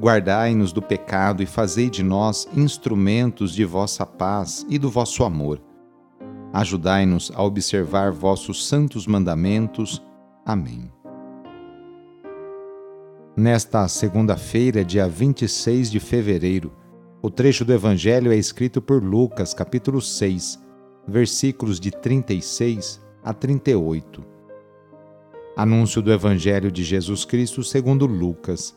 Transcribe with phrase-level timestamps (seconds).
[0.00, 5.60] Guardai-nos do pecado e fazei de nós instrumentos de vossa paz e do vosso amor.
[6.52, 10.00] Ajudai-nos a observar vossos santos mandamentos.
[10.46, 10.88] Amém.
[13.36, 16.72] Nesta segunda-feira, dia 26 de fevereiro,
[17.20, 20.60] o trecho do Evangelho é escrito por Lucas, capítulo 6,
[21.08, 24.24] versículos de 36 a 38.
[25.56, 28.76] Anúncio do Evangelho de Jesus Cristo segundo Lucas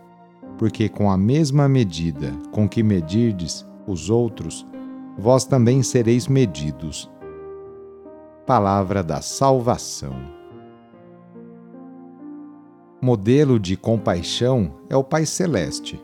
[0.61, 4.63] porque com a mesma medida com que medirdes os outros,
[5.17, 7.09] vós também sereis medidos.
[8.45, 10.13] Palavra da Salvação.
[13.01, 15.99] Modelo de compaixão é o Pai Celeste.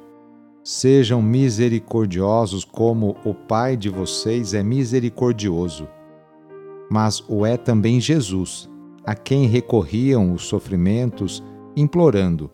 [0.63, 5.87] Sejam misericordiosos como o Pai de vocês é misericordioso.
[6.89, 8.67] Mas o é também Jesus,
[9.05, 11.43] a quem recorriam os sofrimentos,
[11.75, 12.49] implorando: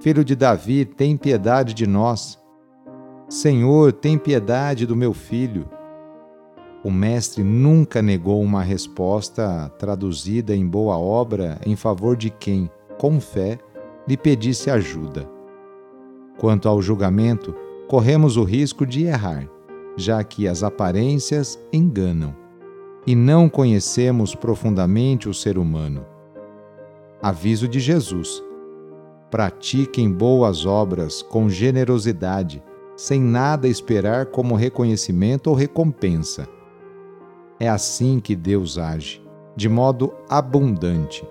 [0.00, 2.38] Filho de Davi, tem piedade de nós.
[3.28, 5.68] Senhor, tem piedade do meu filho.
[6.84, 13.20] O Mestre nunca negou uma resposta traduzida em boa obra em favor de quem, com
[13.20, 13.58] fé,
[14.06, 15.28] lhe pedisse ajuda.
[16.38, 17.52] Quanto ao julgamento,
[17.88, 19.48] corremos o risco de errar,
[19.96, 22.36] já que as aparências enganam
[23.04, 26.06] e não conhecemos profundamente o ser humano.
[27.20, 28.46] Aviso de Jesus
[29.30, 32.62] Pratiquem boas obras com generosidade,
[32.96, 36.48] sem nada esperar como reconhecimento ou recompensa.
[37.60, 39.22] É assim que Deus age,
[39.54, 41.28] de modo abundante.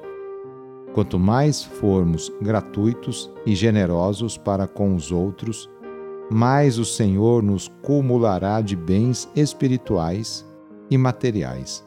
[0.93, 5.69] Quanto mais formos gratuitos e generosos para com os outros,
[6.29, 10.45] mais o Senhor nos cumulará de bens espirituais
[10.89, 11.86] e materiais.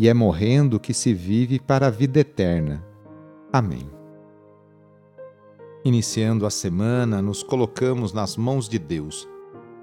[0.00, 2.82] e é morrendo que se vive para a vida eterna.
[3.52, 3.90] Amém.
[5.84, 9.28] Iniciando a semana, nos colocamos nas mãos de Deus.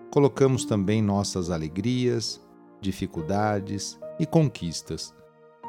[0.09, 2.41] Colocamos também nossas alegrias,
[2.81, 5.13] dificuldades e conquistas.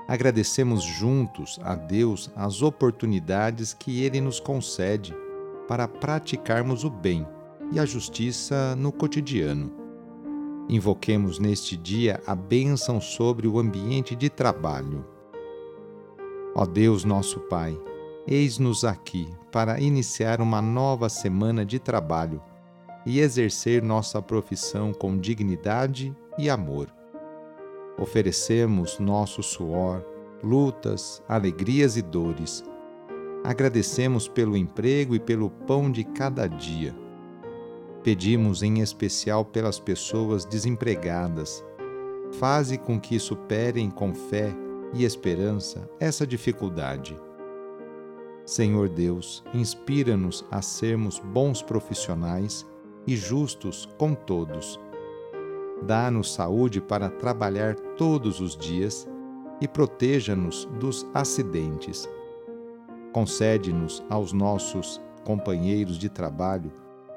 [0.09, 5.15] Agradecemos juntos a Deus as oportunidades que Ele nos concede
[5.69, 7.29] para praticarmos o bem
[7.71, 9.78] e a justiça no cotidiano
[10.69, 15.03] Invoquemos neste dia a bênção sobre o ambiente de trabalho.
[16.55, 17.79] Ó Deus nosso Pai,
[18.27, 22.43] eis-nos aqui para iniciar uma nova semana de trabalho
[23.07, 26.93] e exercer nossa profissão com dignidade e amor.
[27.99, 30.05] Oferecemos nosso suor,
[30.43, 32.63] lutas, alegrias e dores.
[33.43, 36.95] Agradecemos pelo emprego e pelo pão de cada dia.
[38.09, 41.63] Pedimos em especial pelas pessoas desempregadas.
[42.39, 44.51] Faze com que superem com fé
[44.95, 47.15] e esperança essa dificuldade.
[48.47, 52.67] Senhor Deus, inspira-nos a sermos bons profissionais
[53.07, 54.81] e justos com todos.
[55.83, 59.07] Dá-nos saúde para trabalhar todos os dias
[59.61, 62.09] e proteja-nos dos acidentes.
[63.13, 66.73] Concede-nos aos nossos companheiros de trabalho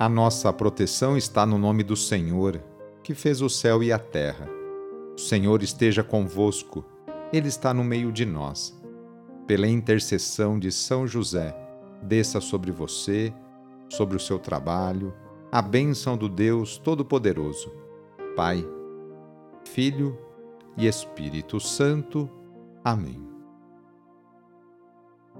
[0.00, 2.62] A nossa proteção está no nome do Senhor,
[3.02, 4.48] que fez o céu e a terra.
[5.16, 6.84] O Senhor esteja convosco,
[7.32, 8.80] Ele está no meio de nós.
[9.44, 11.52] Pela intercessão de São José,
[12.00, 13.34] desça sobre você,
[13.88, 15.12] sobre o seu trabalho,
[15.50, 17.72] a bênção do Deus Todo-Poderoso,
[18.36, 18.64] Pai,
[19.64, 20.16] Filho
[20.76, 22.30] e Espírito Santo.
[22.84, 23.20] Amém.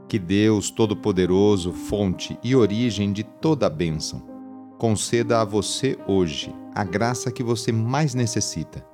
[0.09, 4.38] Que Deus Todo-Poderoso, fonte e origem de toda a bênção,
[4.79, 8.87] conceda a você hoje a graça que você mais necessita.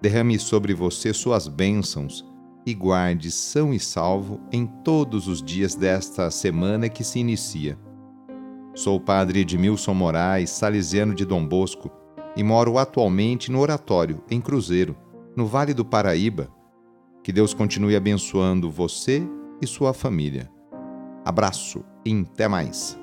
[0.00, 2.24] Derrame sobre você suas bênçãos
[2.64, 7.78] e guarde são e salvo em todos os dias desta semana que se inicia
[8.76, 11.90] Sou o padre Edmilson Moraes, salesiano de Dom Bosco,
[12.36, 14.94] e moro atualmente no Oratório, em Cruzeiro,
[15.34, 16.50] no Vale do Paraíba.
[17.24, 19.26] Que Deus continue abençoando você
[19.62, 20.50] e sua família.
[21.24, 22.98] Abraço e até mais.